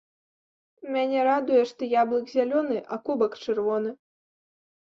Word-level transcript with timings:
Мяне 0.95 1.19
радуе, 1.27 1.59
што 1.71 1.81
яблык 2.01 2.25
зялёны, 2.39 2.77
а 2.97 2.99
кубак 3.11 3.39
чырвоны. 3.45 3.93